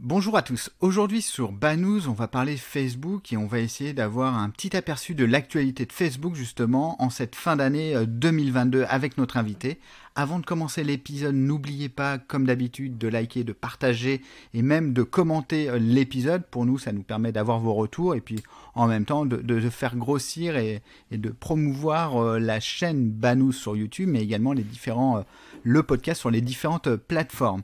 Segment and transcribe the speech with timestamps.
[0.00, 0.70] Bonjour à tous.
[0.78, 5.16] Aujourd'hui sur Banous, on va parler Facebook et on va essayer d'avoir un petit aperçu
[5.16, 9.80] de l'actualité de Facebook justement en cette fin d'année 2022 avec notre invité.
[10.14, 14.22] Avant de commencer l'épisode, n'oubliez pas, comme d'habitude, de liker, de partager
[14.54, 16.44] et même de commenter l'épisode.
[16.46, 18.40] Pour nous, ça nous permet d'avoir vos retours et puis
[18.76, 24.22] en même temps de, faire grossir et, de promouvoir la chaîne Banous sur YouTube, mais
[24.22, 25.24] également les différents,
[25.64, 27.62] le podcast sur les différentes plateformes.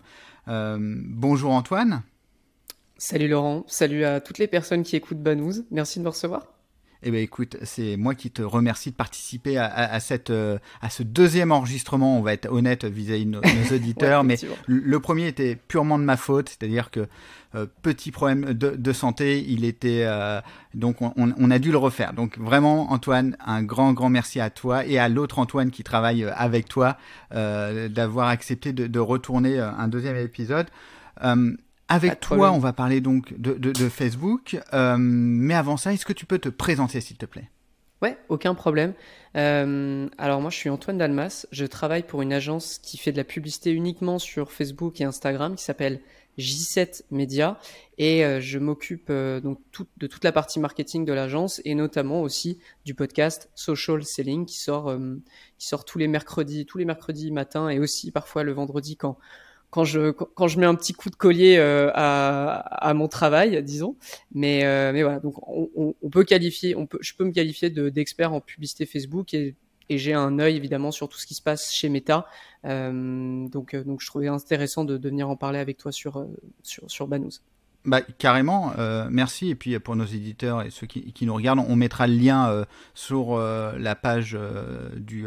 [0.49, 2.03] Euh, bonjour Antoine.
[2.97, 5.65] Salut Laurent, salut à toutes les personnes qui écoutent Banous.
[5.73, 6.47] Merci de me recevoir.
[7.07, 11.03] Eh bien, écoute, c'est moi qui te remercie de participer à, cette, euh, à ce
[11.03, 12.19] deuxième enregistrement.
[12.19, 13.41] On va être honnête vis-à-vis de nos,
[13.75, 17.07] auditeurs, mais le premier était purement de ma faute, c'est-à-dire que
[17.57, 20.41] euh, petit problème de, santé, il était euh,
[20.73, 22.15] donc on, a dû le refaire.
[22.15, 26.25] Donc vraiment, Antoine, un grand grand merci à toi et à l'autre Antoine qui travaille
[26.25, 26.97] avec toi
[27.31, 30.69] d'avoir accepté de, de, retourner un deuxième épisode.
[31.89, 34.59] Avec toi, on va parler donc de, Facebook.
[34.73, 37.51] Euh, mais avant ça, est-ce que tu peux te présenter, s'il te plaît?
[38.03, 38.95] Ouais, aucun problème.
[39.37, 41.47] Euh, alors moi, je suis Antoine Dalmas.
[41.53, 45.57] Je travaille pour une agence qui fait de la publicité uniquement sur Facebook et Instagram,
[45.57, 46.01] qui s'appelle
[46.39, 47.61] J7 Media,
[47.97, 49.61] et euh, je m'occupe donc
[49.99, 54.59] de toute la partie marketing de l'agence et notamment aussi du podcast Social Selling qui
[54.59, 54.93] sort
[55.59, 59.17] qui sort tous les mercredis, tous les mercredis matin et aussi parfois le vendredi quand
[59.75, 63.61] quand je quand je mets un petit coup de collier euh, à, à mon travail,
[63.65, 63.97] disons.
[64.33, 68.41] Mais euh, mais voilà, donc on, peut qualifier, je peux me qualifier de d'expert en
[68.41, 69.57] publicité Facebook et
[69.91, 72.29] j'ai un œil évidemment sur tout ce qui se passe chez Meta.
[72.65, 76.25] Euh, donc, donc je trouvais intéressant de, venir en parler avec toi sur,
[76.63, 77.41] sur, Banous.
[77.85, 78.73] Bah, carrément,
[79.11, 79.51] merci.
[79.51, 82.65] Et puis pour nos éditeurs et ceux qui, nous regardent, on mettra le lien
[82.95, 84.39] sur la page
[84.97, 85.27] du,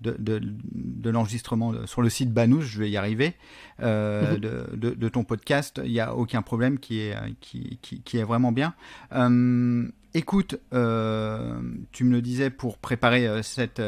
[0.00, 3.34] de, de, de l'enregistrement sur le site Banous, je vais y arriver,
[3.82, 4.38] euh, mhm.
[4.38, 5.80] de, de, ton podcast.
[5.84, 8.74] Il n'y a aucun problème qui est, qui, qui, qui est vraiment bien.
[9.12, 11.60] Euh, écoute, euh,
[11.92, 13.82] tu me le disais pour préparer cette,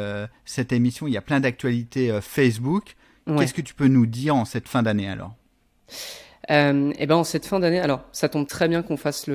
[0.44, 2.96] cette émission, il y a plein d'actualités Facebook.
[3.26, 5.36] Qu'est-ce que tu peux nous dire en cette fin d'année alors?
[6.50, 9.28] Euh, et ben en cette fin d'année, alors ça tombe très bien qu'on fasse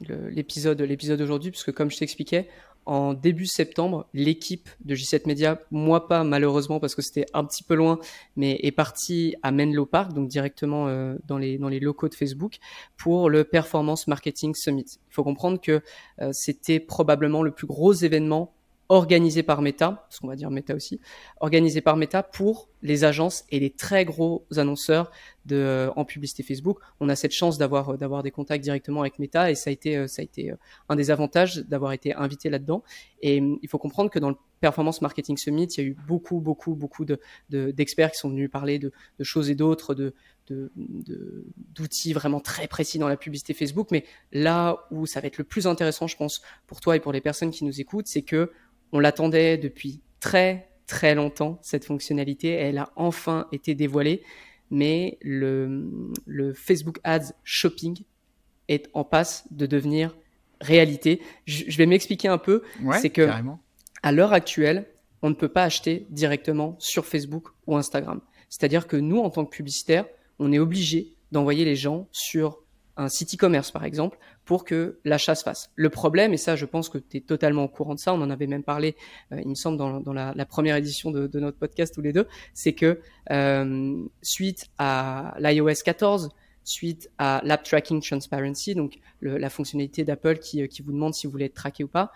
[0.00, 2.48] l'épisode le, l'épisode aujourd'hui, puisque comme je t'expliquais,
[2.86, 7.64] en début septembre, l'équipe de J7 Media, moi pas malheureusement parce que c'était un petit
[7.64, 7.98] peu loin,
[8.36, 12.58] mais est partie à Menlo Park, donc directement euh, dans, les, locaux de Facebook,
[12.96, 14.98] pour le Performance Marketing Summit.
[15.10, 15.82] Il faut comprendre que
[16.20, 18.54] euh, c'était probablement le plus gros événement
[18.88, 21.00] organisé par Meta, parce qu'on va dire Meta aussi,
[21.40, 25.10] organisé par Meta pour les agences et les très gros annonceurs
[25.44, 26.78] de, euh, en publicité Facebook.
[27.00, 29.72] On a cette chance d'avoir euh, d'avoir des contacts directement avec Meta et ça a
[29.72, 30.52] été euh, ça a été
[30.88, 32.82] un des avantages d'avoir été invité là-dedans.
[33.22, 36.40] Et il faut comprendre que dans le Performance Marketing Summit, il y a eu beaucoup
[36.40, 37.18] beaucoup beaucoup de
[37.50, 40.14] d'experts qui sont venus parler de, de choses et d'autres, de
[40.48, 43.88] d'outils vraiment très précis dans la publicité Facebook.
[43.90, 47.12] Mais là où ça va être le plus intéressant, je pense, pour toi et pour
[47.12, 48.52] les personnes qui nous écoutent, c'est que
[48.92, 52.50] on l'attendait depuis très très longtemps, cette fonctionnalité.
[52.50, 54.22] Elle a enfin été dévoilée,
[54.70, 55.90] mais le,
[56.26, 58.02] le Facebook Ads Shopping
[58.68, 60.16] est en passe de devenir
[60.60, 61.20] réalité.
[61.44, 62.62] Je, vais m'expliquer un peu.
[63.00, 63.28] c'est que
[64.02, 64.86] à l'heure actuelle,
[65.22, 68.20] on ne peut pas acheter directement sur Facebook ou Instagram.
[68.48, 70.06] C'est-à-dire que nous, en tant que publicitaires,
[70.38, 72.62] on est obligé d'envoyer les gens sur
[72.96, 75.70] un site e-commerce par exemple pour que l'achat se fasse.
[75.74, 78.20] Le problème, et ça je pense que tu es totalement au courant de ça, on
[78.22, 78.96] en avait même parlé,
[79.32, 82.72] euh, il me semble, dans, la, première édition de, notre podcast tous les deux, c'est
[82.72, 83.00] que
[83.30, 86.30] euh, suite à l'iOS 14,
[86.64, 91.26] suite à l'App Tracking Transparency, donc la fonctionnalité d'Apple qui, euh, qui, vous demande si
[91.26, 92.12] vous voulez être traqué ou pas,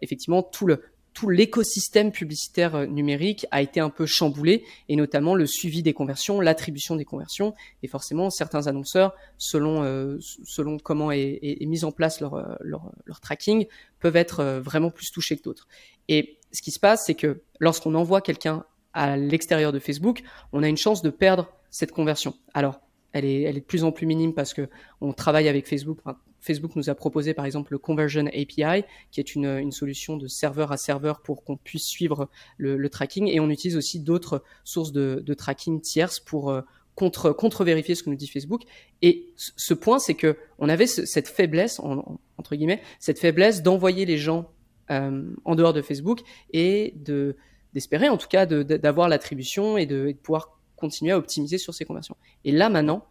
[0.00, 0.82] effectivement tout le
[1.12, 5.92] tout l'écosystème publicitaire euh, numérique a été un peu chamboulé et notamment le suivi des
[5.92, 11.84] conversions, l'attribution des conversions et forcément certains annonceurs, selon euh, selon comment est, est, mis
[11.84, 13.66] en place leur, euh, leur, leur tracking,
[14.00, 15.68] peuvent être vraiment plus touchés que d'autres.
[16.08, 20.22] Et ce qui se passe, c'est que lorsqu'on envoie quelqu'un à l'extérieur de Facebook,
[20.52, 22.34] on a une chance de perdre cette conversion.
[22.54, 22.80] Alors
[23.12, 24.68] elle est, elle est de plus en plus minime parce que
[25.00, 25.98] on travaille avec Facebook.
[26.42, 30.26] Facebook nous a proposé par exemple le Conversion API, qui est une, une solution de
[30.26, 32.28] serveur à serveur pour qu'on puisse suivre
[32.58, 33.28] le, le, tracking.
[33.28, 36.62] Et on utilise aussi d'autres sources de, de, tracking tierces pour, euh,
[36.94, 38.62] contre contre vérifier ce que nous dit Facebook.
[39.00, 44.18] Et ce point, c'est que on avait cette faiblesse entre guillemets, cette faiblesse d'envoyer les
[44.18, 44.50] gens
[44.90, 46.20] euh, en dehors de Facebook
[46.52, 47.36] et de
[47.72, 51.84] d'espérer en tout cas d'avoir l'attribution et et de pouvoir continuer à optimiser sur ces
[51.84, 52.16] conversions.
[52.44, 53.06] Et là maintenant,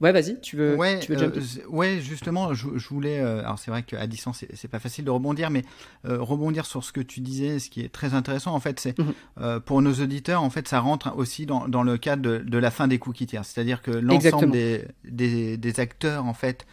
[0.00, 3.20] Ouais, vas-y, tu veux, ouais, tu veux euh, ouais, justement, je, voulais.
[3.20, 5.64] Euh, alors, c'est vrai qu'à distance, c'est pas facile de rebondir, mais
[6.06, 8.96] euh, rebondir sur ce que tu disais, ce qui est très intéressant, en fait, c'est
[8.98, 9.60] mhm.
[9.60, 12.70] pour nos auditeurs, en fait, ça rentre aussi dans, dans le cadre de, de, la
[12.70, 13.44] fin des cookies tiers.
[13.44, 16.66] C'est-à-dire que l'ensemble des, des, des, acteurs, en fait,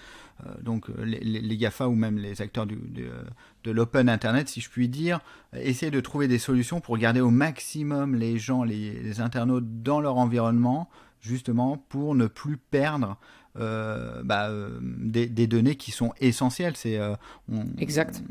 [0.62, 2.78] donc les, les, GAFA ou même les acteurs du,
[3.64, 5.20] de l'open Internet, si je puis dire,
[5.54, 10.00] essayer de trouver des solutions pour garder au maximum les gens, les, les internautes dans
[10.00, 10.90] leur environnement
[11.26, 13.18] justement pour ne plus perdre
[13.58, 16.76] euh, bah, euh, des, données qui sont essentielles.
[16.76, 17.16] C'est euh,
[17.50, 18.22] on, exact.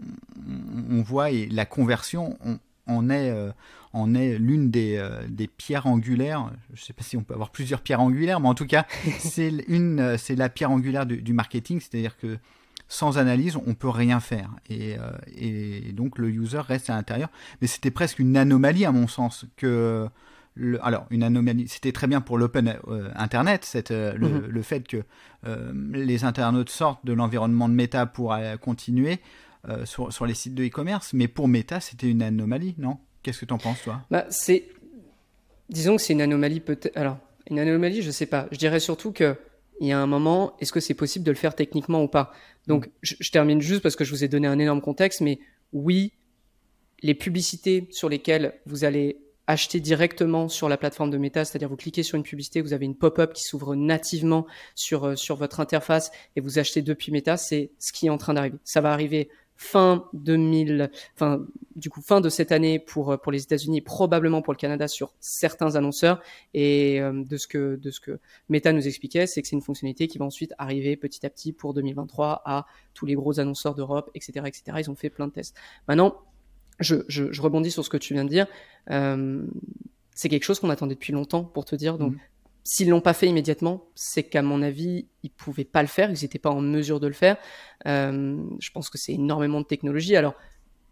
[0.91, 2.39] On, voit et la conversion
[2.87, 3.33] on, est
[3.95, 6.51] en est l'une des, des, pierres angulaires.
[6.75, 8.87] Je ne sais pas si on peut avoir plusieurs pierres angulaires, mais en tout cas
[9.19, 12.37] c'est une c'est la pierre angulaire du, marketing, c'est-à-dire que
[12.87, 14.51] sans analyse, on peut rien faire.
[14.69, 14.97] Et,
[15.35, 17.31] et, donc le user reste à l'intérieur.
[17.63, 20.07] Mais c'était presque une anomalie à mon sens que
[20.83, 24.47] alors une anomalie, c'était très bien pour l'open euh, internet, cette, euh, mhm.
[24.47, 25.03] le, fait que
[25.47, 29.19] euh, les internautes sortent de l'environnement de Meta pour continuer
[29.85, 32.99] sur, sur, les sites de e-commerce, mais pour Meta, c'était une anomalie, non?
[33.23, 34.03] Qu'est-ce que tu en penses, toi?
[34.11, 34.69] Bah, c'est,
[35.71, 36.95] disons que c'est une anomalie peut-être.
[36.99, 37.17] Alors,
[37.49, 38.47] une anomalie, je sais pas.
[38.53, 39.39] Je dirais surtout que
[39.81, 42.33] il y a un moment, est-ce que c'est possible de le faire techniquement ou pas?
[42.67, 42.91] Donc, mm.
[43.03, 45.39] je, termine juste parce que je vous ai donné un énorme contexte, mais
[45.73, 46.13] oui,
[47.03, 51.77] les publicités sur lesquelles vous allez acheter directement sur la plateforme de Meta, c'est-à-dire vous
[51.77, 55.61] cliquez sur une publicité, vous avez une pop-up qui s'ouvre nativement sur euh, sur votre
[55.61, 58.59] interface et vous achetez depuis Meta, c'est ce qui est en train d'arriver.
[58.65, 61.47] Ça va arriver fin 2000, enfin
[61.77, 64.89] du coup fin de cette année pour euh, pour les États-Unis, probablement pour le Canada
[64.89, 66.21] sur certains annonceurs.
[66.55, 68.19] Et euh, de ce que de ce que
[68.49, 71.53] Meta nous expliquait, c'est que c'est une fonctionnalité qui va ensuite arriver petit à petit
[71.53, 74.79] pour 2023 à tous les gros annonceurs d'Europe, etc., etc.
[74.81, 75.57] Ils ont fait plein de tests.
[75.89, 76.17] Maintenant,
[76.81, 78.47] je, je, je, rebondis sur ce que tu viens de dire.
[78.91, 79.45] Euh,
[80.15, 81.99] c'est quelque chose qu'on attendait depuis longtemps, pour te dire.
[81.99, 82.19] Donc, mm.
[82.65, 86.23] s'ils l'ont pas fait immédiatement, c'est qu'à mon avis, ils pouvaient pas le faire, ils
[86.23, 87.37] n'étaient pas en mesure de le faire.
[87.87, 90.17] Euh, je pense que c'est énormément de technologie.
[90.17, 90.35] Alors,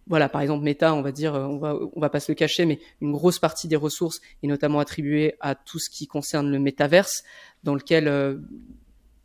[0.09, 2.67] voilà, par exemple, Meta, on va dire, on va, on va pas se le cacher,
[2.67, 6.59] mais une grosse partie des ressources est notamment attribuée à tout ce qui concerne le
[6.59, 7.23] métaverse,
[7.63, 8.39] dans lequel euh,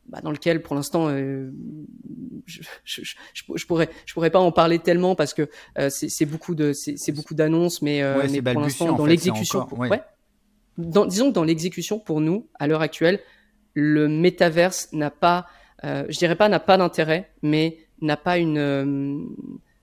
[0.07, 1.51] bah, dans lequel pour l'instant euh,
[2.45, 3.01] je, je,
[3.33, 7.12] je, pourrais je pourrais pas en parler tellement parce que euh, c'est beaucoup de c'est
[7.12, 10.01] beaucoup d'annonces mais, euh, mais pour l'instant dans l'exécution ouais.
[10.77, 13.19] disons que dans l'exécution pour nous à l'heure actuelle
[13.74, 15.48] le métaverse n'a pas
[15.83, 19.19] euh, je dirais pas n'a pas d'intérêt mais n'a pas une euh,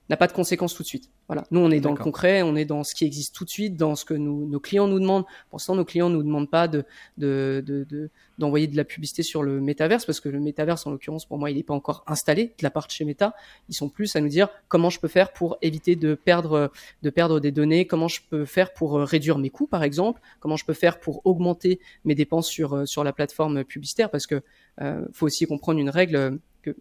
[0.09, 2.55] n'a pas de conséquences tout de suite voilà, nous on est dans le concret, on
[2.55, 4.99] est dans ce qui existe tout de suite, dans ce que nous, nos clients nous
[4.99, 5.25] demandent.
[5.49, 6.85] Pour l'instant, nos clients nous demandent pas de
[7.17, 10.91] d'envoyer de, de, d'envoyer de, la publicité sur le métaverse parce que le métaverse, en
[10.91, 13.33] l'occurrence, pour moi, il n'est pas encore installé de la part de chez Meta.
[13.69, 17.09] Ils sont plus à nous dire comment je peux faire pour éviter de perdre de
[17.09, 20.57] perdre des données, comment je peux faire pour euh, réduire mes coûts, par exemple, comment
[20.57, 24.43] je peux faire pour augmenter mes dépenses sur euh, sur la plateforme publicitaire parce que
[24.81, 26.75] euh, faut aussi comprendre une règle que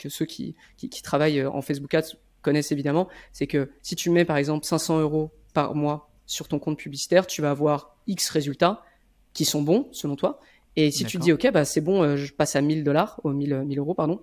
[0.00, 2.16] que ceux qui, qui, qui travaillent en Facebook Ads
[2.48, 6.58] connaissent évidemment, c'est que si tu mets par exemple 500 euros par mois sur ton
[6.58, 8.82] compte publicitaire, tu vas avoir X résultats
[9.34, 10.40] qui sont bons selon toi.
[10.76, 13.30] Et si tu dis ok, bah c'est bon, euh, je passe à 1000 dollars, ou
[13.30, 14.22] 1000, 1000 euros, pardon,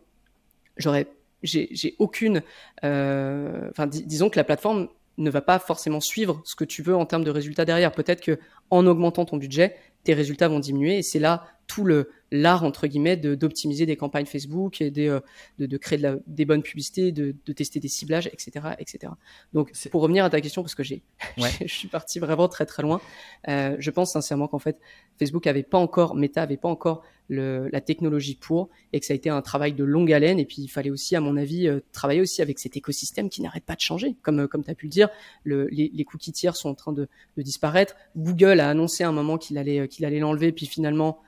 [0.75, 1.05] j'aurais,
[1.43, 2.41] j'ai aucune,
[2.83, 6.95] euh, enfin disons que la plateforme ne va pas forcément suivre ce que tu veux
[6.95, 7.91] en termes de résultats derrière.
[7.91, 8.39] Peut-être que
[8.71, 12.87] en augmentant ton budget, tes résultats vont diminuer et c'est là tout le l'art entre
[12.87, 15.19] guillemets de d'optimiser des campagnes Facebook et des, euh,
[15.59, 19.13] de, de créer de la, des bonnes publicités, de, de tester des ciblages, etc., etc.
[19.53, 21.01] Donc pour revenir à ta question parce que j'ai
[21.37, 23.01] je suis parti vraiment très très loin.
[23.47, 24.79] Euh, je pense sincèrement qu'en fait
[25.17, 29.13] Facebook avait pas encore, Meta avait pas encore le, la technologie pour et que ça
[29.13, 31.67] a été un travail de longue haleine et puis il fallait aussi à mon avis
[31.67, 34.71] euh, travailler aussi avec cet écosystème qui n'arrête pas de changer comme euh, comme tu
[34.71, 35.09] as pu le dire
[35.43, 39.09] le, les, les cookies tiers sont en train de, de disparaître Google a annoncé à
[39.09, 41.19] un moment qu'il allait qu'il allait l'enlever puis finalement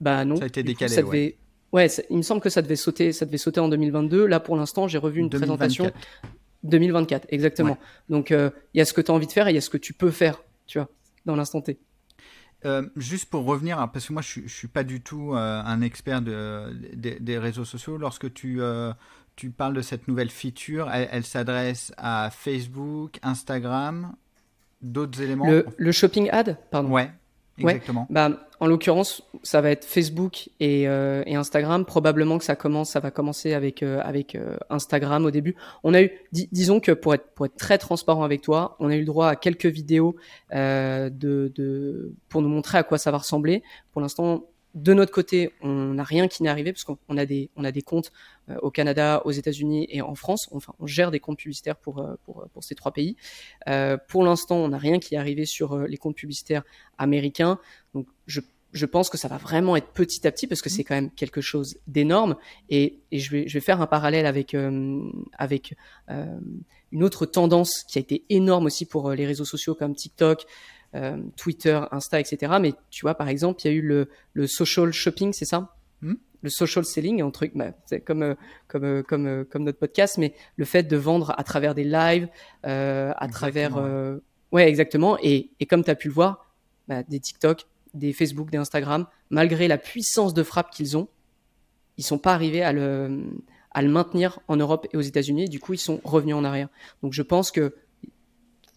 [0.00, 0.36] bah non.
[0.36, 1.36] Ça a été décalé.
[1.72, 1.88] ouais.
[2.10, 4.26] il me semble que ça devait sauter, ça devait sauter en 2022.
[4.26, 5.58] Là, pour l'instant, j'ai revu une 2024.
[5.58, 5.92] présentation
[6.62, 7.78] 2024, exactement.
[8.08, 9.58] Donc, euh, il y a ce que tu as envie de faire et il y
[9.58, 10.88] a ce que tu peux faire, tu vois,
[11.26, 11.78] dans l'instant T.
[12.66, 15.62] Euh, juste pour revenir, hein, parce que moi je, ne suis pas du tout euh,
[15.64, 17.96] un expert de, des réseaux sociaux.
[17.96, 18.60] Lorsque tu,
[19.36, 24.14] tu parles de cette nouvelle feature, elle, s'adresse à Facebook, Instagram,
[24.82, 25.50] d'autres éléments.
[25.50, 26.90] Le, le, shopping ad, pardon.
[26.90, 27.10] Ouais,
[27.60, 31.84] exactement bah, En l'occurrence, ça va être Facebook et, euh, et, Instagram.
[31.84, 35.56] Probablement que ça commence, ça va commencer avec euh, avec euh, Instagram au début.
[35.84, 38.96] On a eu, disons que pour être pour être très transparent avec toi, on a
[38.96, 40.16] eu le droit à quelques vidéos
[40.52, 41.10] de,
[41.54, 43.62] de pour nous montrer à quoi ça va ressembler.
[43.92, 47.50] Pour l'instant, de notre côté, on n'a rien qui n'est arrivé parce qu'on a des
[47.56, 48.12] on a des comptes
[48.48, 50.48] euh, au Canada, aux États-Unis et en France.
[50.52, 53.16] Enfin, on gère des comptes publicitaires pour euh, pour ces trois pays.
[53.68, 56.62] Euh, pour l'instant, on n'a rien qui est arrivé sur les comptes publicitaires
[56.98, 57.58] américains.
[57.94, 60.94] Donc, je pense que ça va vraiment être petit à petit parce que c'est quand
[60.94, 62.36] même quelque chose d'énorme
[62.68, 65.12] et, je vais faire un parallèle avec une
[67.02, 70.46] autre tendance qui a été énorme aussi pour les réseaux sociaux comme TikTok, euh,
[71.36, 72.54] Twitter, Insta, etc.
[72.60, 75.76] Mais tu vois, par exemple, il y a eu le, le social shopping, c'est ça
[76.02, 78.34] hmm Le social selling, un truc, bah, c'est comme euh,
[78.66, 82.28] comme euh, comme comme notre podcast, mais le fait de vendre à travers des lives,
[82.66, 83.76] euh, à travers,
[84.52, 84.68] ouais.
[84.68, 85.16] exactement.
[85.22, 86.52] Et, et comme tu as pu le voir,
[86.88, 91.08] bah, des TikTok, des Facebook, des Instagram, malgré la puissance de frappe qu'ils ont,
[91.98, 93.24] ils sont pas arrivés à le
[93.72, 95.48] à le maintenir en Europe et aux États-Unis.
[95.48, 96.68] Du coup, ils sont revenus en arrière.
[97.02, 97.74] Donc, je pense que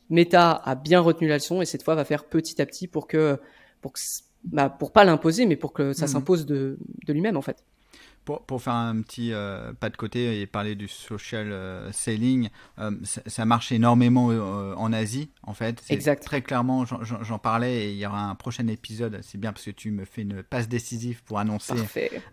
[0.10, 3.08] Meta a bien retenu la leçon et cette fois va faire petit à petit pour
[3.08, 3.40] que,
[3.82, 4.00] pour que,
[4.44, 6.12] bah, pour pas l'imposer, mais pour que ça mhm.
[6.12, 7.64] s'impose de, de lui-même en fait.
[8.26, 12.50] Pour, pour, faire un petit euh, pas de côté et parler du social euh, selling,
[12.80, 15.84] euh, ça, marche énormément en Asie, en fait.
[15.90, 16.24] Exact.
[16.24, 19.20] Très clairement, j'en parlais et il y aura un prochain épisode.
[19.22, 21.74] C'est bien parce que tu me fais une passe décisive pour annoncer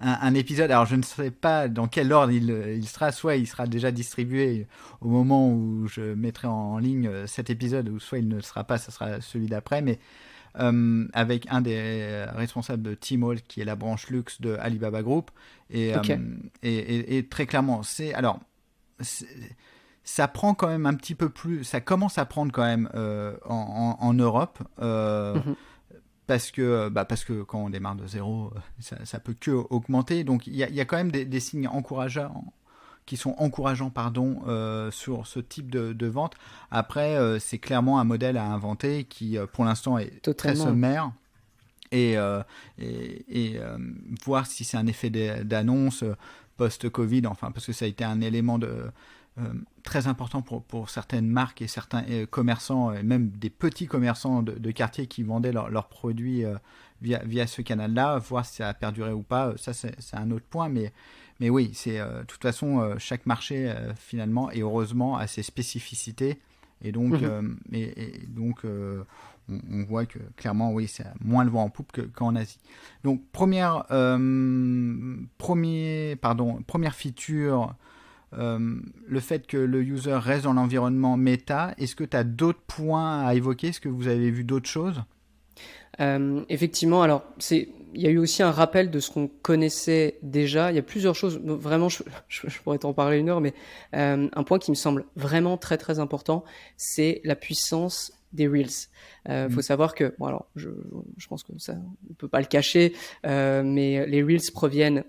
[0.00, 0.70] un, un, épisode.
[0.70, 3.10] Alors, je ne sais pas dans quel ordre il, il, sera.
[3.10, 4.68] Soit il sera déjà distribué
[5.00, 8.78] au moment où je mettrai en ligne cet épisode, ou soit il ne sera pas,
[8.78, 9.82] ce sera celui d'après.
[9.82, 9.98] Mais
[10.58, 15.30] euh, avec un des responsables de Tmall, qui est la branche luxe de Alibaba Group.
[15.70, 16.26] Et, euh,
[16.62, 18.12] et, très clairement, c'est.
[18.14, 18.40] Alors,
[20.02, 21.64] ça prend quand même un petit peu plus.
[21.64, 24.58] Ça commence à prendre quand même euh, en, Europe.
[24.80, 25.54] Mhm.
[26.26, 30.22] Parce que, bah parce que quand on démarre de zéro, ça, ça peut que augmenter.
[30.22, 32.52] Donc il y a, y a, quand même des, des signes encourageants
[33.10, 36.36] qui sont encourageants pardon, euh, sur ce type de, vente.
[36.70, 41.10] Après, euh, c'est clairement un modèle à inventer qui, euh, pour l'instant, est très sommaire.
[41.90, 42.14] Et,
[42.78, 43.58] et,
[44.24, 46.04] voir si c'est un effet d'annonce
[46.56, 48.92] post-Covid, enfin, parce que ça a été un élément de,
[49.82, 54.70] très important pour, pour, certaines marques et certains commerçants, et même des petits commerçants de,
[54.70, 56.44] quartier qui vendaient leurs produits
[57.02, 60.46] via, via ce canal-là, voir si ça a perduré ou pas, ça c'est un autre
[60.48, 60.92] point, mais
[61.40, 65.26] mais oui, c'est euh, de toute façon euh, chaque marché euh, finalement et heureusement a
[65.26, 66.38] ses spécificités
[66.82, 67.58] et donc mhm.
[67.72, 72.58] et, donc on, voit que clairement oui c'est moins le vent en poupe qu'en Asie.
[73.04, 73.84] Donc première
[75.36, 77.74] premier pardon première feature
[78.32, 83.26] le fait que le user reste dans l'environnement méta, est-ce que tu as d'autres points
[83.26, 83.68] à évoquer?
[83.68, 85.02] Est-ce que vous avez vu d'autres choses?
[85.98, 90.70] Effectivement, alors c'est il y a eu aussi un rappel de ce qu'on connaissait déjà.
[90.70, 92.02] Il y a plusieurs choses, vraiment, je,
[92.62, 93.54] pourrais t'en parler une heure, mais
[93.94, 96.44] euh, un point qui me semble vraiment très très important,
[96.76, 98.88] c'est la puissance des reels.
[99.26, 99.62] Il euh, faut mm.
[99.62, 100.70] savoir que, bon alors, je,
[101.16, 101.74] je pense que ça,
[102.10, 102.94] on peut pas le cacher,
[103.26, 105.04] euh, mais les reels proviennent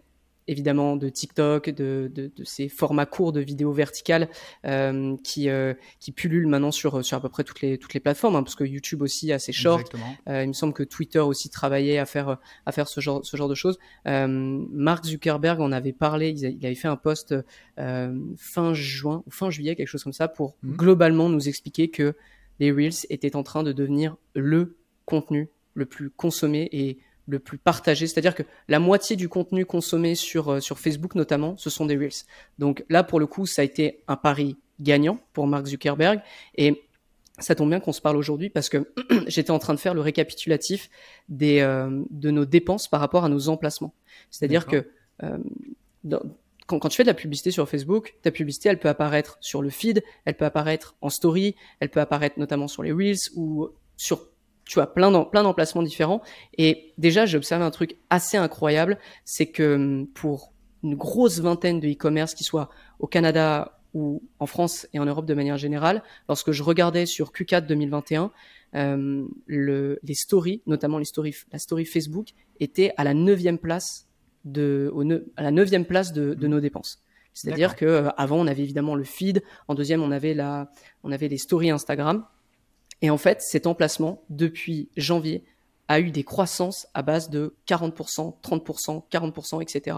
[0.47, 4.29] évidemment de TikTok, de, de, de, ces formats courts de vidéos verticales
[4.65, 7.99] euh, qui, euh, qui pullulent maintenant sur, sur à peu près toutes les, toutes les
[7.99, 9.89] plateformes, hein, parce que YouTube aussi a ses shorts.
[10.27, 13.37] Euh, il me semble que Twitter aussi travaillait à faire, à faire ce, genre, ce
[13.37, 13.79] genre de choses.
[14.07, 17.35] Euh, Mark Zuckerberg en avait parlé, il, avait fait un post
[17.79, 20.75] euh, fin juin ou fin juillet, quelque chose comme ça, pour mmh.
[20.75, 22.15] globalement nous expliquer que
[22.59, 26.99] les Reels étaient en train de devenir le contenu le plus consommé et
[27.31, 28.07] le plus partagé.
[28.07, 31.95] C'est-à-dire que la moitié du contenu consommé sur, euh, sur Facebook notamment, ce sont des
[31.95, 32.25] Reels.
[32.59, 36.21] Donc là, pour le coup, ça a été un pari gagnant pour Mark Zuckerberg.
[36.55, 36.83] Et
[37.39, 38.93] ça tombe bien qu'on se parle aujourd'hui parce que
[39.27, 40.89] j'étais en train de faire le récapitulatif
[41.29, 43.93] des, euh, de nos dépenses par rapport à nos emplacements.
[44.29, 44.87] C'est-à-dire que
[45.23, 45.37] euh,
[46.67, 49.61] quand, quand, tu fais de la publicité sur Facebook, ta publicité, elle peut apparaître sur
[49.61, 53.69] le feed, elle peut apparaître en story, elle peut apparaître notamment sur les Reels ou
[53.95, 54.30] sur
[54.71, 56.21] tu as plein d'emplacements différents.
[56.57, 61.81] Et déjà, j'ai observé un truc assez incroyable, c'est que hum, pour une grosse vingtaine
[61.81, 66.03] de e-commerce, qui soit au Canada ou en France et en Europe de manière générale,
[66.29, 68.31] lorsque je regardais sur Q4 2021,
[68.75, 72.29] euh, le, les stories, notamment les stories, la story Facebook,
[72.61, 74.07] était à la neuvième place
[74.45, 75.03] de, au
[75.35, 77.01] à la neuvième place de, de nos dépenses.
[77.33, 80.71] C'est-à-dire que euh, avant on avait évidemment le feed, en deuxième on avait la,
[81.03, 82.25] on avait les stories Instagram,
[83.01, 85.43] et en fait, cet emplacement, depuis janvier,
[85.87, 89.97] a eu des croissances à base de 40%, 30%, 40%, etc.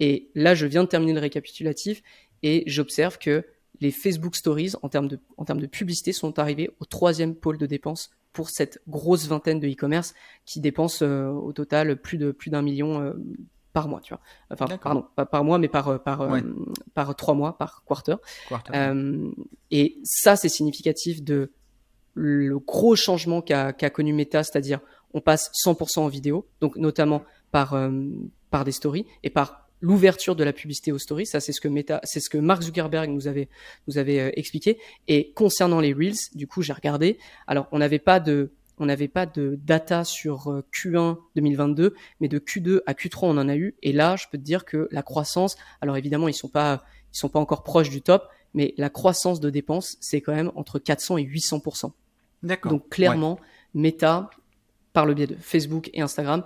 [0.00, 2.02] Et là, je viens de terminer le récapitulatif
[2.42, 3.44] et j'observe que
[3.80, 7.58] les Facebook Stories, en termes de, en termes de publicité, sont arrivés au troisième pôle
[7.58, 10.14] de dépenses pour cette grosse vingtaine de e-commerce
[10.44, 13.14] qui dépensent au total plus de plus d'un million
[13.72, 14.20] par mois, tu vois.
[14.50, 16.28] Enfin, pardon, pas par mois, mais par par
[16.94, 18.16] par trois mois, par quarter.
[19.70, 21.52] et ça, c'est significatif de
[22.20, 24.80] le gros changement qu'a connu Meta, c'est-à-dire
[25.14, 27.74] on passe 100% en vidéo, donc notamment par
[28.50, 31.26] par des stories et par l'ouverture de la publicité aux stories.
[31.26, 33.48] Ça, c'est ce que Meta, c'est ce que Mark Zuckerberg nous avait
[33.86, 34.78] nous avait euh, expliqué.
[35.06, 37.18] Et concernant les reels, du coup, j'ai regardé.
[37.46, 42.28] Alors, on n'avait pas de on n'avait pas de data sur euh, Q1 2022, mais
[42.28, 43.76] de Q2 à Q3 on en a eu.
[43.82, 47.18] Et là, je peux te dire que la croissance, alors évidemment ils sont pas ils
[47.18, 50.78] sont pas encore proches du top, mais la croissance de dépenses c'est quand même entre
[50.78, 51.92] 400 et 800 D'accord.
[52.42, 53.38] Donc clairement,
[53.74, 54.30] Meta,
[54.92, 56.44] par le biais de Facebook et Instagram,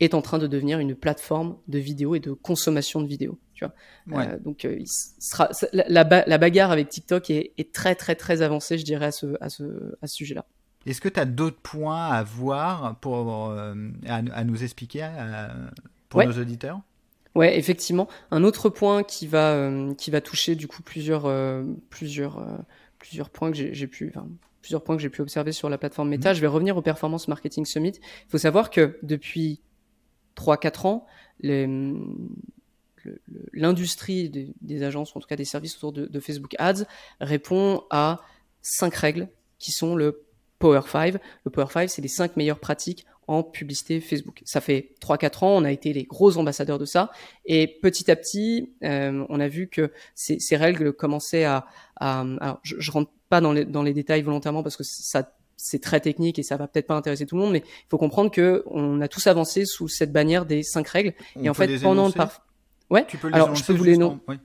[0.00, 3.38] est en train de devenir une plateforme de vidéo et de consommation de vidéos.
[3.54, 4.22] Tu vois.
[4.22, 8.42] Euh, donc, euh, il sera, la, la, bagarre avec TikTok est, est, très, très, très
[8.42, 10.44] avancée, je dirais, à ce, à ce, à ce sujet-là.
[10.84, 13.74] Est-ce que tu as d'autres points à voir pour, euh,
[14.06, 15.08] à, nous expliquer
[16.10, 16.80] pour nos auditeurs?
[17.34, 18.08] Ouais, effectivement.
[18.30, 21.30] Un autre point qui va, qui va toucher du coup plusieurs,
[21.90, 22.46] plusieurs,
[22.98, 24.28] plusieurs points que j'ai pu, enfin,
[24.66, 26.30] plusieurs points que j'ai pu observer sur la plateforme Meta.
[26.30, 26.34] Mhm.
[26.34, 27.92] Je vais revenir au Performance Marketing Summit.
[28.00, 29.60] Il faut savoir que depuis
[30.34, 31.06] 3-4 ans,
[33.52, 34.28] l'industrie
[34.60, 36.82] des, agences, ou en tout cas des services autour de, Facebook Ads,
[37.20, 38.22] répond à
[38.60, 39.28] cinq règles
[39.60, 40.24] qui sont le
[40.58, 41.14] Power 5.
[41.44, 44.42] Le Power 5, c'est les cinq meilleures pratiques en publicité Facebook.
[44.44, 47.12] Ça fait 3-4 ans, on a été les gros ambassadeurs de ça,
[47.44, 51.66] et petit à petit, euh, on a vu que ces, règles commençaient à...
[52.00, 55.80] alors, je, je rentre pas dans les, dans les détails volontairement parce que ça c'est
[55.80, 58.30] très technique et ça va peut-être pas intéresser tout le monde, mais il faut comprendre
[58.30, 61.14] que on a tous avancé sous cette bannière des cinq règles.
[61.40, 62.46] et en fait, pendant par...
[62.90, 64.20] ouais, tu peux alors je peux vous les nom...
[64.28, 64.36] oui.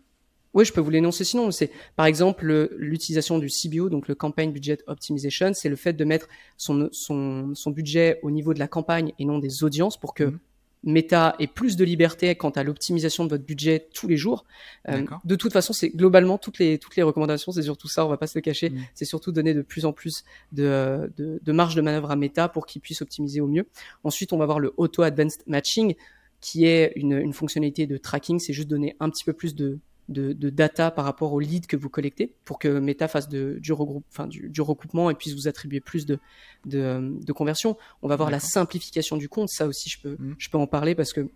[0.54, 0.66] oui.
[0.66, 1.52] je peux vous l'énoncer sinon.
[1.52, 6.06] C'est par exemple l'utilisation du CBO, donc le Campaign Budget Optimization, c'est le fait de
[6.06, 10.14] mettre son, son, son budget au niveau de la campagne et non des audiences pour
[10.14, 10.40] que mhm.
[10.84, 14.46] Meta et plus de liberté quant à l'optimisation de votre budget tous les jours.
[14.90, 18.10] Euh, de toute façon, c'est globalement toutes les toutes les recommandations, c'est surtout ça, on
[18.10, 18.72] va pas se le cacher.
[18.72, 18.80] Mm.
[18.96, 22.50] C'est surtout donner de plus en plus de, de, de marge de manœuvre à Meta
[22.50, 23.68] pour qu'il puisse optimiser au mieux.
[24.04, 25.96] Ensuite, on va voir le Auto Advanced Matching,
[26.40, 28.40] qui est une, une fonctionnalité de tracking.
[28.40, 31.78] C'est juste donner un petit peu plus de de, data par rapport aux leads que
[31.78, 35.34] vous collectez pour que Meta fasse de, du, regroupe, enfin, du, du, recoupement et puisse
[35.34, 36.20] vous attribuer plus de,
[36.66, 37.78] de, de conversion.
[38.02, 39.50] On va voir la simplification du compte.
[39.50, 40.36] Ça aussi, je peux, mmh.
[40.38, 41.30] je peux en parler parce que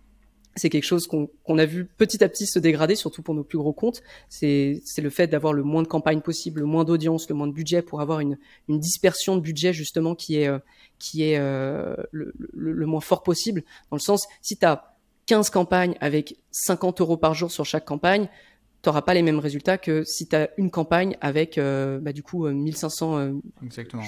[0.56, 3.58] c'est quelque chose qu'on a vu petit à petit se dégrader, surtout pour nos plus
[3.58, 4.02] gros comptes.
[4.30, 7.52] C'est le fait d'avoir le moins de campagnes possible, le moins d'audience, le moins de
[7.52, 10.58] budget pour avoir une, une dispersion de budget justement qui est, euh,
[10.98, 13.62] qui est euh, le, le, le, moins fort possible.
[13.90, 17.84] Dans le sens, si tu as 15 campagnes avec 50 euros par jour sur chaque
[17.84, 18.28] campagne,
[18.92, 22.22] tu pas les mêmes résultats que si tu as une campagne avec euh, bah, du
[22.22, 24.02] coup 1500 euh, euh, exactement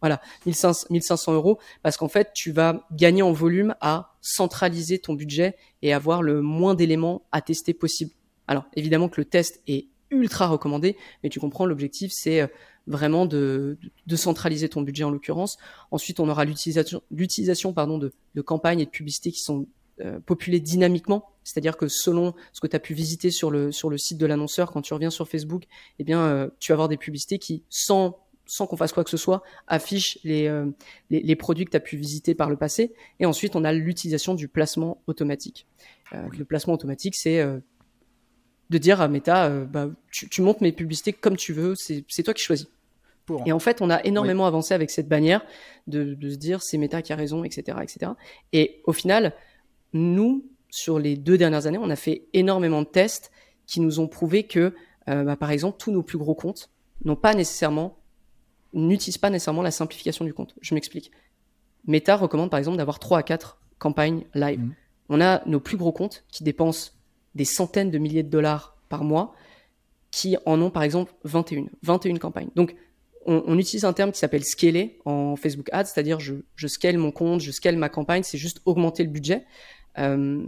[0.00, 5.14] voilà 1500 1500 euros parce qu'en fait tu vas gagner en volume à centraliser ton
[5.14, 8.12] budget et avoir le moins d'éléments à tester possible.
[8.48, 12.50] Alors évidemment que le test est ultra recommandé mais tu comprends l'objectif c'est
[12.86, 15.58] vraiment de, de, centraliser ton budget en l'occurrence.
[15.90, 19.66] Ensuite on aura l'utilisation l'utilisation pardon de, de campagnes et de publicités qui sont
[20.02, 23.90] euh, populé dynamiquement, c'est-à-dire que selon ce que tu as pu visiter sur le sur
[23.90, 25.64] le site de l'annonceur quand tu reviens sur Facebook,
[25.98, 29.10] eh bien euh, tu vas avoir des publicités qui sans sans qu'on fasse quoi que
[29.10, 30.66] ce soit, affichent les, euh,
[31.08, 32.92] les, les, produits que tu as pu visiter par le passé.
[33.20, 35.68] Et ensuite, on a l'utilisation du placement automatique.
[36.10, 41.36] Le placement automatique, c'est de dire à Meta, bah, tu, tu, montes mes publicités comme
[41.36, 42.66] tu veux, c'est toi qui choisis.
[43.46, 45.42] Et en fait, on a énormément avancé avec cette bannière
[45.86, 48.12] de, de se dire c'est Meta qui a raison, etc., etc.
[48.52, 49.34] Et au final,
[49.92, 53.30] nous, sur les deux dernières années, on a fait énormément de tests
[53.66, 54.74] qui nous ont prouvé que,
[55.08, 56.70] euh, bah, par exemple, tous nos plus gros comptes
[57.04, 57.98] n'ont pas nécessairement,
[58.72, 60.54] n'utilisent pas nécessairement la simplification du compte.
[60.60, 61.10] Je m'explique.
[61.86, 64.60] Meta recommande par exemple d'avoir 3 à 4 campagnes live.
[64.60, 64.74] Mmh.
[65.08, 66.92] On a nos plus gros comptes qui dépensent
[67.34, 69.34] des centaines de milliers de dollars par mois,
[70.10, 72.50] qui en ont par exemple 21, 21 campagnes.
[72.54, 72.74] Donc
[73.26, 77.12] on, utilise un terme qui s'appelle scaler en Facebook Ads, c'est-à-dire je, je scale mon
[77.12, 79.44] compte, je scale ma campagne, c'est juste augmenter le budget.
[79.98, 80.44] Euh,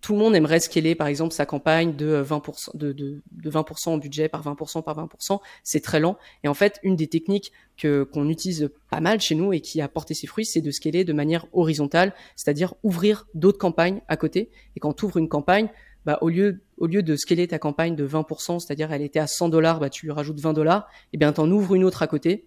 [0.00, 3.90] tout le monde aimerait scaler, par exemple, sa campagne de 20%, de, de, de 20%
[3.90, 5.40] en budget par 20% par 20%.
[5.62, 6.16] C'est très lent.
[6.42, 9.80] Et en fait, une des techniques que qu'on utilise pas mal chez nous et qui
[9.80, 14.16] a porté ses fruits, c'est de scaler de manière horizontale, c'est-à-dire ouvrir d'autres campagnes à
[14.16, 14.50] côté.
[14.74, 15.68] Et quand tu ouvres une campagne,
[16.06, 19.26] bah, au lieu au lieu de scaler ta campagne de 20%, c'est-à-dire elle était à
[19.26, 22.06] 100 dollars, bah, tu lui rajoutes 20 dollars, et bien t'en ouvres une autre à
[22.06, 22.46] côté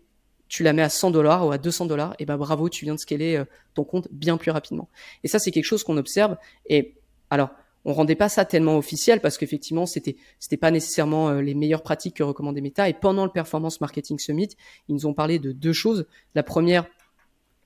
[0.54, 2.94] tu la mets à 100 dollars ou à 200 dollars, et ben bravo, tu viens
[2.94, 4.88] de scaler euh, ton compte bien plus rapidement.
[5.24, 6.38] Et ça, c'est quelque chose qu'on observe.
[6.68, 6.94] Et
[7.32, 7.50] alors,
[7.86, 11.82] on rendait pas ça tellement officiel parce qu'effectivement, c'était c'était pas nécessairement euh, les meilleures
[11.82, 12.88] pratiques que recommandait Meta.
[12.88, 14.50] Et pendant le Performance Marketing Summit,
[14.90, 16.06] ils nous ont parlé de deux choses.
[16.36, 16.86] La première,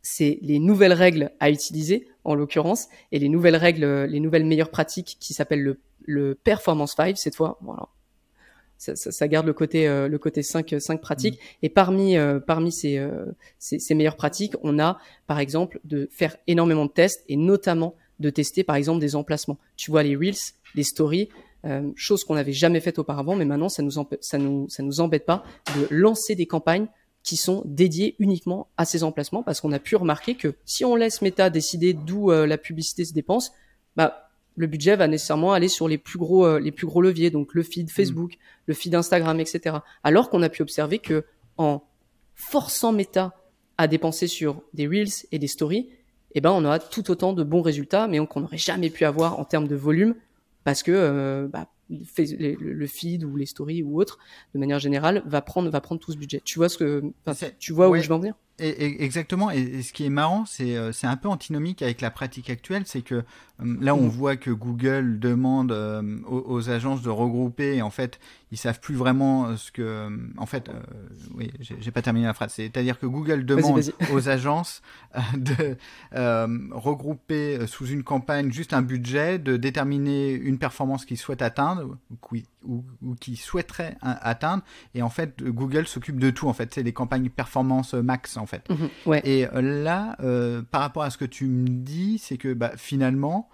[0.02, 4.72] c'est les nouvelles règles à utiliser en l'occurrence et les nouvelles règles, les nouvelles meilleures
[4.72, 7.60] pratiques qui s'appellent le, le Performance 5 cette fois.
[7.62, 7.90] Voilà.
[8.78, 11.58] Ça, ça, ça, garde le côté euh, le côté 5 5 pratiques mm.
[11.64, 13.26] et parmi euh, parmi ces, euh,
[13.58, 17.96] ces, ces meilleures pratiques, on a par exemple de faire énormément de tests et notamment
[18.20, 19.58] de tester par exemple des emplacements.
[19.76, 20.36] Tu vois les reels,
[20.76, 21.30] les stories,
[21.66, 25.00] euh, chose qu'on n'avait jamais faite auparavant, mais maintenant ça nous ça nous ça nous
[25.02, 25.44] embête pas
[25.76, 26.88] de lancer des campagnes
[27.24, 30.96] qui sont dédiées uniquement à ces emplacements parce qu'on a pu remarquer que si on
[30.96, 33.52] laisse Meta décider d'où euh, la publicité se dépense,
[33.96, 34.27] bah
[34.58, 37.54] le budget va nécessairement aller sur les plus gros euh, les plus gros leviers, donc
[37.54, 38.38] le feed Facebook, mm.
[38.66, 39.78] le feed Instagram, etc.
[40.04, 41.24] Alors qu'on a pu observer que
[41.58, 41.84] en
[42.36, 43.34] forçant Meta
[43.78, 45.90] à dépenser sur des reels et des stories,
[46.34, 49.40] eh ben on aura tout autant de bons résultats, mais qu'on n'aurait jamais pu avoir
[49.40, 50.16] en termes de volume
[50.64, 54.18] parce que euh, bah, le feed ou les stories ou autre,
[54.54, 56.42] de manière générale, va prendre va prendre tout ce budget.
[56.44, 57.04] Tu vois ce que
[57.60, 58.34] tu vois où je veux en venir?
[58.60, 59.52] Et, exactement.
[59.52, 62.84] Et, ce qui est marrant, c'est euh, c'est un peu antinomique avec la pratique actuelle,
[62.86, 63.24] c'est que euh,
[63.60, 64.10] là, on mm.
[64.10, 67.76] voit que Google demande euh, aux, agences de regrouper.
[67.76, 68.20] Et en fait,
[68.52, 70.10] ils savent plus vraiment ce que.
[70.38, 70.72] En fait,
[71.36, 72.54] oui, j'ai pas terminé la phrase.
[72.54, 74.82] C'est-à-dire que Google demande aux agences
[75.36, 75.78] de
[76.72, 81.98] regrouper sous une campagne juste un budget, de déterminer une performance qu'ils souhaitent atteindre
[82.32, 84.64] ou, ou, qu'ils souhaiteraient atteindre.
[84.96, 86.48] Et en fait, Google s'occupe de tout.
[86.48, 88.38] En fait, c'est des campagnes performance max.
[88.38, 88.68] En fait.
[88.70, 92.54] Mhm, Et euh, là, euh, par rapport à ce que tu me dis, c'est que
[92.54, 93.50] bah, finalement,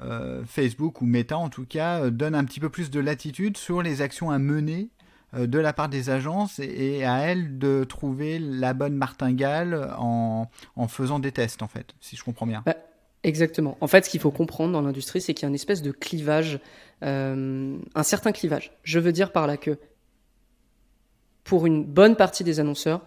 [0.00, 3.82] euh, Facebook ou Meta en tout cas donne un petit peu plus de latitude sur
[3.82, 4.90] les actions à mener
[5.36, 10.88] de la part des agences et, à elles de trouver la bonne martingale en, en,
[10.88, 12.62] faisant des tests en fait, si je comprends bien.
[12.64, 12.76] Bah,
[13.22, 13.76] exactement.
[13.82, 15.90] En fait, ce qu'il faut comprendre dans l'industrie, c'est qu'il y a une espèce de
[15.90, 16.60] clivage,
[17.02, 18.72] un certain clivage.
[18.82, 19.78] Je veux dire par là que
[21.46, 23.02] pour une bonne partie des annonceurs,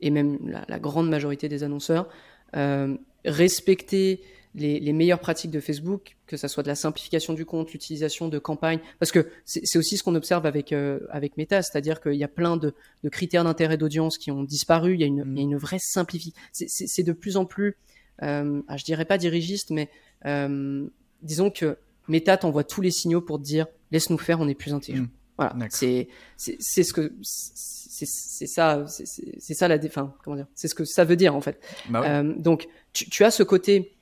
[0.00, 2.08] et même la, grande majorité des annonceurs,
[2.56, 4.20] euh, respecter
[4.54, 8.28] les, les, meilleures pratiques de Facebook, que ça soit de la simplification du compte, l'utilisation
[8.28, 12.14] de campagnes, parce que c'est aussi ce qu'on observe avec euh, avec Meta, c'est-à-dire qu'il
[12.14, 14.94] y a plein de, de critères d'intérêt d'audience qui ont disparu.
[14.94, 16.40] Il y a une, il y a une vraie simplification.
[16.52, 17.76] C'est de plus en plus,
[18.22, 19.88] euh, ah, je dirais pas dirigiste, mais
[20.26, 20.86] euh,
[21.22, 24.72] disons que Meta t'envoie tous les signaux pour te dire laisse-nous faire, on est plus
[24.72, 25.04] intelligent.
[25.04, 25.19] Mmh.
[25.40, 30.12] Voilà, c'est c'est ce que c'est ça, c'est ça la défin.
[30.22, 31.58] Comment dire C'est ce que ça veut dire en fait.
[31.88, 33.94] Bah euh, donc tu, tu, as ce côté.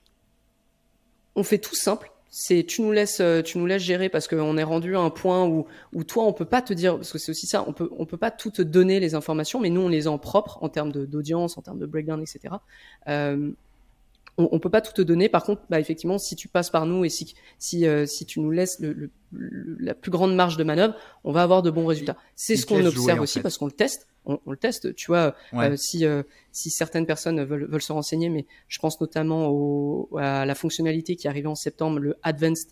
[1.37, 2.11] On fait tout simple.
[2.29, 5.11] C'est tu nous laisses, euh, tu nous laisses gérer parce qu'on est rendu à un
[5.11, 7.65] point où, où toi on peut pas te dire parce que c'est aussi ça.
[7.69, 10.11] On peut on peut pas tout te donner les informations, mais nous on les a
[10.11, 12.57] en propre en termes d'audience, en termes de breakdown, etc.
[13.07, 13.53] Euh,
[14.39, 15.29] on, on, peut pas tout te donner.
[15.29, 18.41] Par contre, bah, effectivement, si tu passes par nous et si si, euh, si tu
[18.41, 21.87] nous laisses le, le, la plus grande marge de manœuvre, on va avoir de bons
[21.87, 22.17] résultats.
[22.37, 24.07] C'est ce qu'on observe aussi parce qu'on le teste.
[24.25, 24.95] On, on, le teste.
[24.95, 29.01] Tu vois, euh, si euh, si certaines personnes veulent, veulent se renseigner, mais je pense
[29.01, 32.71] notamment au, à la fonctionnalité qui est arrivée en septembre, le Advanced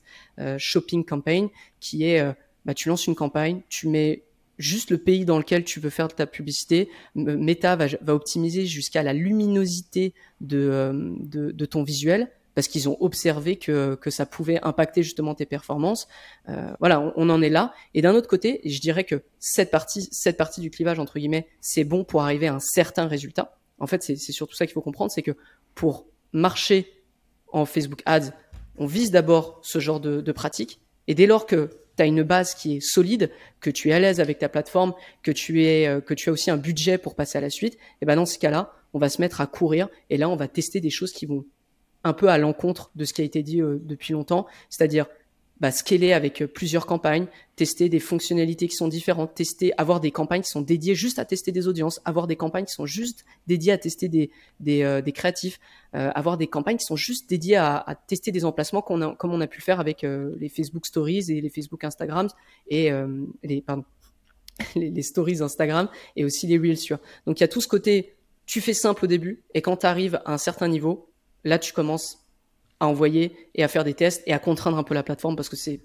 [0.58, 1.48] Shopping Campaign,
[1.80, 2.22] qui est
[2.66, 4.24] bah, tu lances une campagne, tu mets
[4.58, 6.88] juste le pays dans lequel tu veux faire ta publicité.
[7.14, 12.88] Meta va, va optimiser jusqu'à la luminosité de, euh, de, de, ton visuel parce qu'ils
[12.88, 16.08] ont observé que, que ça pouvait impacter justement tes performances.
[16.48, 17.74] Euh, voilà, on, en est là.
[17.92, 21.46] Et d'un autre côté, je dirais que cette partie, cette partie du clivage entre guillemets,
[21.60, 23.58] c'est bon pour arriver à un certain résultat.
[23.78, 25.36] En fait, c'est surtout ça qu'il faut comprendre, c'est que
[25.74, 26.90] pour marcher
[27.52, 28.30] en Facebook Ads,
[28.78, 30.80] on vise d'abord ce genre de, de pratique.
[31.08, 34.00] Et dès lors que tu as une base qui est solide, que tu es à
[34.00, 37.16] l'aise avec ta plateforme, que tu es euh, que tu as aussi un budget pour
[37.16, 39.90] passer à la suite, et ben dans ce cas-là, on va se mettre à courir
[40.08, 41.44] et là on va tester des choses qui vont
[42.06, 45.06] un peu à l'encontre de ce qui a été dit euh, depuis longtemps, c'est-à-dire
[45.58, 50.12] bah, scaler avec euh, plusieurs campagnes, tester des fonctionnalités qui sont différentes, tester, avoir des
[50.12, 53.24] campagnes qui sont dédiées juste à tester des audiences, avoir des campagnes qui sont juste
[53.48, 54.30] dédiées à tester des,
[54.82, 55.58] euh, créatifs,
[55.92, 59.62] avoir des campagnes qui sont juste dédiées à, tester des emplacements comme on a pu
[59.62, 62.28] faire avec les Facebook Stories et les Facebook Instagrams
[62.68, 62.90] et
[63.42, 63.84] les, pardon,
[65.00, 66.76] Stories Instagram et aussi les Reels.
[66.76, 66.98] sur.
[67.26, 68.14] Donc il y a tout ce côté,
[68.44, 71.08] tu fais simple au début et quand tu arrives à un certain niveau,
[71.46, 72.26] là tu commences
[72.80, 75.48] à envoyer et à faire des tests et à contraindre un peu la plateforme parce
[75.48, 75.80] que c'est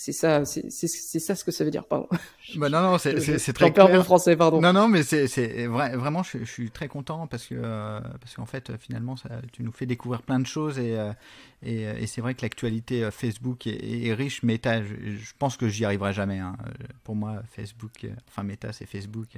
[0.00, 1.84] c'est c'est ça, c'est ça ce que ça veut dire.
[1.84, 2.08] Pardon.
[2.56, 3.88] Bah non, non, c'est très clair.
[3.88, 4.60] Bon français, pardon.
[4.60, 8.34] Non, non, mais c'est vrai, vraiment, je, je, suis très content parce que euh, parce
[8.34, 11.12] qu'en fait, finalement, ça, tu nous fais découvrir plein de choses et euh,
[11.62, 14.42] et, et c'est vrai que l'actualité euh, Facebook est, est, riche.
[14.42, 16.38] Meta, je, je pense que j'y arriverai jamais.
[16.38, 16.56] Hein.
[17.04, 19.28] Pour moi, Facebook, enfin Meta, c'est Facebook.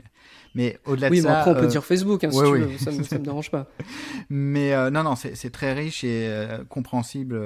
[0.55, 2.79] Mais au-delà de ça, oui, après, on peut dire Facebook, hein, si tu veux.
[2.79, 3.67] Ça, ça me dérange pas.
[4.31, 6.31] Mais non, non, c'est très riche et
[6.71, 7.39] compréhensible.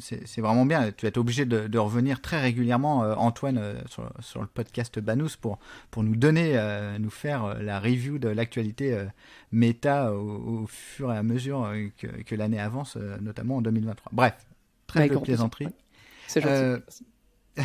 [0.00, 0.90] c'est vraiment bien.
[0.90, 3.60] Tu vas être obligé de, de revenir très très régulièrement Antoine
[4.20, 5.58] sur, le podcast Banous pour,
[5.90, 6.58] pour nous donner,
[6.98, 8.96] nous faire la review de l'actualité
[9.50, 14.12] méta au, fur et à mesure que, l'année avance, notamment en 2023.
[14.14, 14.32] Bref,
[14.86, 15.68] très de plaisanterie.
[16.26, 16.82] C'est gentil.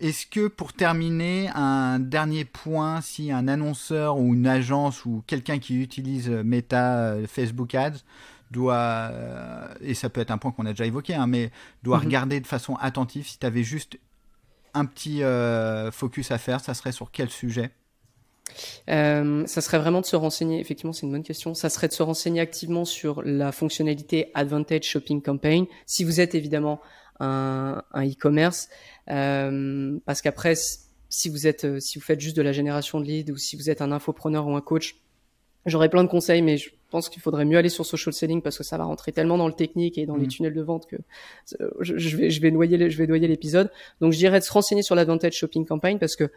[0.00, 5.58] Est-ce que pour terminer, un dernier point, si un annonceur ou une agence ou quelqu'un
[5.58, 8.04] qui utilise Meta, Facebook Ads,
[8.50, 11.50] doit, euh, et ça peut être un point qu'on a déjà évoqué, hein, mais
[11.82, 12.04] doit mhm.
[12.04, 13.98] regarder de façon attentive, si tu avais juste
[14.74, 17.70] un petit euh, focus à faire, ça serait sur quel sujet?
[18.88, 21.92] Euh, ça serait vraiment de se renseigner, effectivement c'est une bonne question, ça serait de
[21.92, 26.80] se renseigner activement sur la fonctionnalité Advantage Shopping Campaign, si vous êtes évidemment
[27.20, 28.68] un e-commerce,
[29.06, 30.54] parce qu'après
[31.10, 33.70] si vous êtes, si vous faites juste de la génération de leads ou si vous
[33.70, 34.96] êtes un infopreneur ou un coach,
[35.68, 38.56] j'aurais plein de conseils, mais je pense qu'il faudrait mieux aller sur social selling parce
[38.58, 40.28] que ça va rentrer tellement dans le technique et dans les mm.
[40.28, 40.96] tunnels de vente que
[41.60, 43.70] euh, je, vais je vais noyer je vais noyer l'épisode.
[44.00, 46.30] Donc je dirais de se renseigner sur l'advantage shopping campaign parce que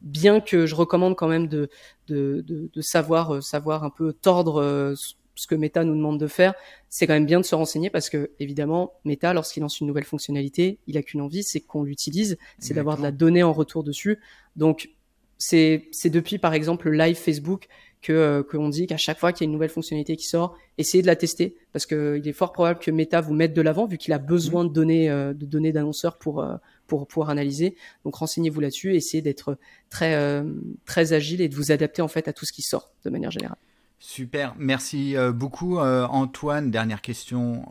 [0.00, 1.68] bien que je recommande quand même de
[2.08, 4.94] de, de, savoir euh, savoir un peu tordre euh,
[5.34, 6.54] ce que Meta nous demande de faire,
[6.88, 10.04] c'est quand même bien de se renseigner parce que évidemment Meta lorsqu'il lance une nouvelle
[10.04, 13.84] fonctionnalité, il a qu'une envie, c'est qu'on l'utilise, c'est d'avoir de la donnée en retour
[13.84, 14.18] dessus.
[14.56, 14.90] Donc
[15.38, 17.68] c'est c'est depuis par exemple le live Facebook
[18.00, 20.56] que euh, qu'on dit qu'à chaque fois qu'il y a une nouvelle fonctionnalité qui sort,
[20.76, 23.62] essayez de la tester parce que il est fort probable que Meta vous mette de
[23.62, 26.56] l'avant vu qu'il a besoin de données euh, de données d'annonceurs pour euh,
[26.86, 27.76] pour pouvoir analyser.
[28.04, 29.58] Donc renseignez-vous là-dessus, essayez d'être
[29.90, 30.42] très
[30.86, 33.30] très agile et de vous adapter en fait à tout ce qui sort de manière
[33.30, 33.58] générale.
[33.98, 36.70] Super, merci beaucoup Antoine.
[36.70, 37.66] Dernière question,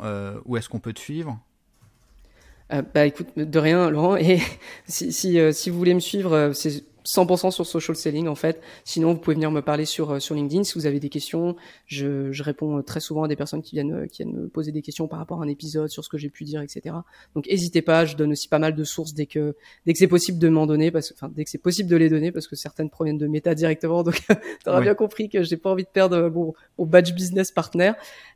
[0.46, 1.40] où est-ce qu'on peut te suivre?
[2.70, 4.18] Bah écoute, de rien Laurent.
[4.18, 4.40] Et
[4.88, 8.62] si si, si vous voulez me suivre, c'est 100% sur social selling en fait.
[8.84, 11.56] Sinon, vous pouvez venir me parler sur euh, sur LinkedIn si vous avez des questions.
[11.86, 14.48] Je, je réponds euh, très souvent à des personnes qui viennent euh, qui viennent me
[14.50, 16.96] poser des questions par rapport à un épisode, sur ce que j'ai pu dire, etc.
[17.34, 18.06] Donc, n'hésitez pas.
[18.06, 20.68] Je donne aussi pas mal de sources dès que dès que c'est possible de m'en
[20.68, 23.18] donner, parce que enfin dès que c'est possible de les donner, parce que certaines proviennent
[23.18, 24.04] de Meta directement.
[24.04, 27.52] Donc, tu auras bien compris que j'ai pas envie de perdre mon, mon badge business
[27.52, 27.94] partner.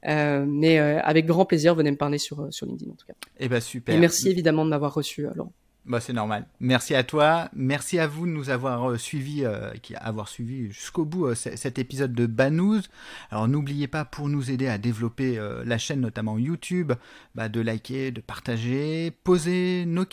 [0.08, 3.14] Euh, mais avec grand plaisir, venez me parler sur sur LinkedIn en tout cas.
[3.38, 3.94] Et eh ben super.
[3.94, 5.52] Et merci évidemment de m'avoir reçu, alors.
[5.84, 6.46] Bah, c'est normal.
[6.60, 7.50] Merci à toi.
[7.54, 11.80] Merci à vous de nous avoir euh, suivis, euh, avoir suivi jusqu'au bout euh, cet
[11.80, 12.84] épisode de Banous.
[13.32, 16.94] Alors n'oubliez pas pour nous aider à développer la chaîne, notamment YouTube,
[17.34, 20.06] bah, de liker, de partager, poser nos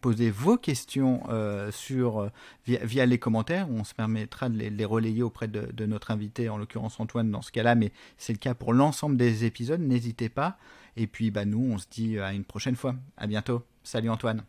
[0.00, 1.22] poser vos questions
[1.70, 2.30] sur
[2.66, 3.68] via, les commentaires.
[3.70, 7.42] On se permettra de les, relayer auprès de, de, notre invité, en l'occurrence Antoine dans
[7.42, 9.80] ce cas-là, mais c'est le cas pour l'ensemble des épisodes.
[9.80, 10.56] N'hésitez pas.
[10.96, 12.94] Et puis bah nous, on se dit à une prochaine fois.
[13.16, 13.62] À bientôt.
[13.82, 14.44] Salut Antoine.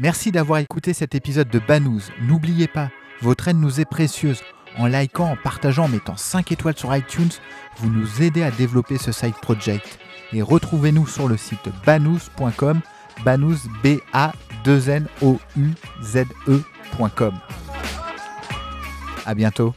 [0.00, 2.02] Merci d'avoir écouté cet épisode de Banous.
[2.20, 4.42] N'oubliez pas, votre aide nous est précieuse.
[4.76, 7.32] En likant, en partageant, en mettant 5 étoiles sur iTunes,
[7.78, 9.98] vous nous aidez à développer ce side project.
[10.32, 12.80] Et retrouvez-nous sur le site banous.com,
[13.24, 14.32] banous b a
[14.62, 17.34] 2 n o u z e.com.
[19.26, 19.74] À bientôt.